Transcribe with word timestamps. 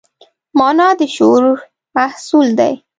مانا 0.57 0.89
د 0.99 1.01
شعور 1.15 1.43
محصول 1.95 2.47
دی. 2.59 2.73